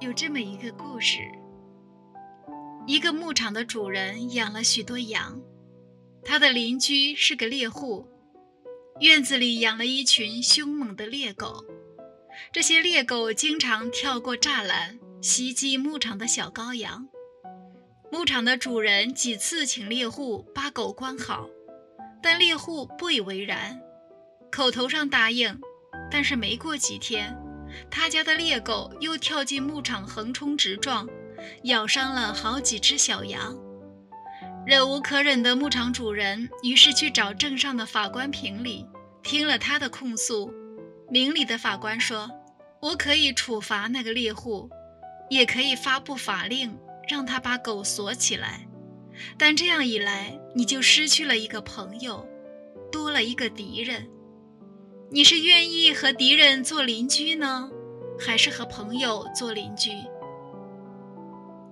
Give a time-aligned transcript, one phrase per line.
[0.00, 1.20] 有这么一个故事：
[2.86, 5.40] 一个牧场的主人养了许多羊，
[6.24, 8.06] 他的邻居是个猎户，
[9.00, 11.64] 院子里养了一群凶猛的猎狗。
[12.52, 17.08] 这些猎狗经常跳过栅栏，袭击牧场的小羔羊。
[18.10, 21.48] 牧场的主人几次请猎户把狗关好，
[22.22, 23.80] 但猎户不以为然，
[24.50, 25.58] 口头上答应，
[26.10, 27.36] 但是没过几天，
[27.90, 31.08] 他家的猎狗又跳进牧场横冲直撞，
[31.64, 33.56] 咬伤了好几只小羊。
[34.66, 38.86] 忍无可忍的牧场主人于是去找镇上的法官评理，
[39.22, 40.52] 听了他的控诉，
[41.10, 42.30] 明理的法官说
[42.80, 44.70] ：“我可以处罚那个猎户，
[45.28, 48.66] 也可以发布法令。”让他把狗锁起来，
[49.36, 52.26] 但这样一来，你就失去了一个朋友，
[52.90, 54.08] 多了一个敌人。
[55.10, 57.70] 你是愿意和敌人做邻居呢，
[58.18, 59.90] 还是和朋友做邻居？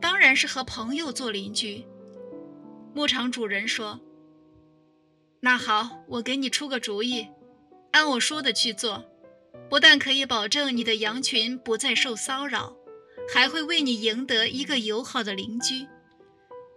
[0.00, 1.84] 当然是和朋友做邻居。
[2.94, 4.00] 牧场主人说
[5.40, 7.26] ：“那好，我给你出个主意，
[7.92, 9.04] 按我说的去做，
[9.68, 12.76] 不但可以保证你的羊群不再受骚扰。”
[13.32, 15.86] 还会为你赢得一个友好的邻居。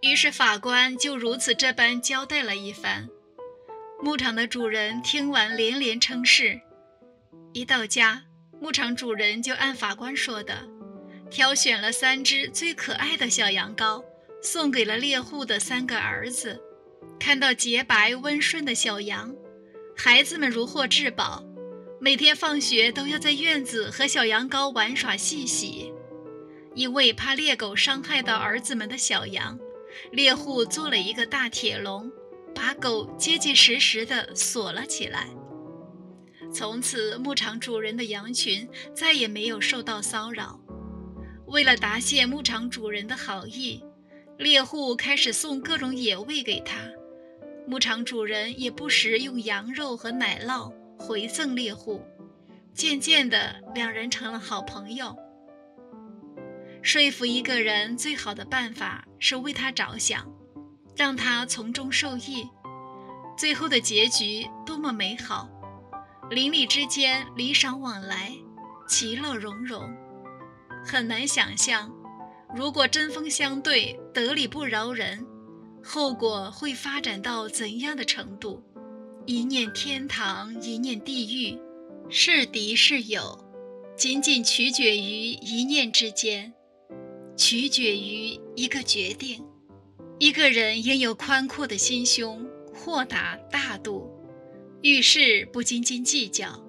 [0.00, 3.08] 于是法官就如此这般交代了一番。
[4.02, 6.60] 牧场的主人听完连连称是。
[7.54, 8.24] 一到家，
[8.60, 10.68] 牧场主人就按法官说的，
[11.30, 14.04] 挑选了三只最可爱的小羊羔，
[14.42, 16.60] 送给了猎户的三个儿子。
[17.18, 19.34] 看到洁白温顺的小羊，
[19.96, 21.42] 孩子们如获至宝，
[21.98, 25.90] 每天放学都要在院子和小羊羔玩耍嬉戏。
[26.74, 29.58] 因为怕猎狗伤害到儿子们的小羊，
[30.12, 32.12] 猎户做了一个大铁笼，
[32.56, 35.28] 把狗结结实实地锁了起来。
[36.50, 40.58] 从此，牧场主人的羊群再也没有受到骚扰。
[41.46, 43.84] 为了答谢牧场主人的好意，
[44.38, 46.78] 猎户开始送各种野味给他，
[47.66, 52.02] 牧场主人也不时用羊肉和奶酪回赠猎户。
[52.72, 55.14] 渐渐的，两人成了好朋友。
[56.82, 60.30] 说服一个人最好的办法是为他着想，
[60.96, 62.48] 让他从中受益。
[63.36, 65.48] 最后的结局多么美好！
[66.30, 68.32] 邻里之间礼尚往来，
[68.88, 69.94] 其乐融融。
[70.84, 71.92] 很难想象，
[72.54, 75.26] 如果针锋相对，得理不饶人，
[75.84, 78.62] 后果会发展到怎样的程度？
[79.26, 81.58] 一念天堂，一念地狱，
[82.08, 83.44] 是敌是友，
[83.96, 86.54] 仅仅取决于一念之间。
[87.36, 89.45] 取决于一个决定。
[90.18, 94.10] 一个人应有宽阔的心胸，豁达大度，
[94.80, 96.62] 遇事不斤斤计较。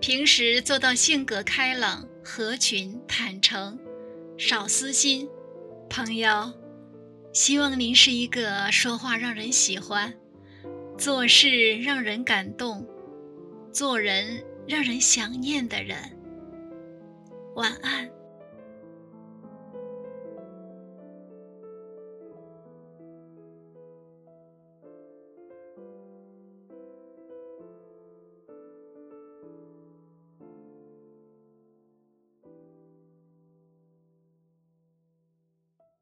[0.00, 3.78] 平时做到性格开朗、合群、坦诚，
[4.36, 5.28] 少私心。
[5.88, 6.52] 朋友，
[7.32, 10.12] 希望您是一个说话让人喜欢，
[10.98, 12.84] 做事让人感动，
[13.72, 15.96] 做人让人想念的人。
[17.54, 18.10] 晚安。